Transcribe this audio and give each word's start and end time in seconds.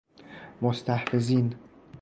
مستحفظین 0.61 1.55